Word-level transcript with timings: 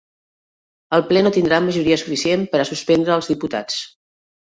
El 0.99 1.03
ple 1.09 1.23
no 1.27 1.33
tindrà 1.37 1.61
majoria 1.67 2.01
suficient 2.05 2.49
per 2.55 2.65
a 2.65 2.69
suspendre 2.73 3.19
els 3.21 3.33
diputats 3.37 3.83